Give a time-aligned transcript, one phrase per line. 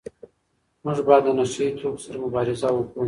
[0.83, 2.99] موږ باید له نشه يي توکو سره مبارزه وکړو.